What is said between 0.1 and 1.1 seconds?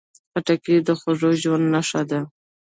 خټکی د